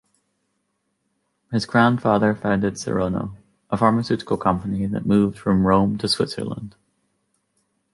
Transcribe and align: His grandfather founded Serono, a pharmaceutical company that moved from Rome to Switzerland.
His 1.51 1.67
grandfather 1.67 2.33
founded 2.33 2.73
Serono, 2.73 3.35
a 3.69 3.77
pharmaceutical 3.77 4.35
company 4.35 4.87
that 4.87 5.05
moved 5.05 5.37
from 5.37 5.67
Rome 5.67 5.99
to 5.99 6.07
Switzerland. 6.07 6.75